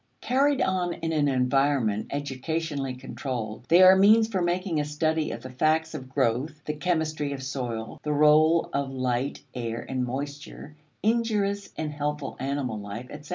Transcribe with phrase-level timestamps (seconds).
[0.21, 5.43] Carried on in an environment educationally controlled, they are means for making a study of
[5.43, 10.75] the facts of growth, the chemistry of soil, the role of light, air, and moisture,
[11.03, 13.29] injurious and helpful animal life, etc.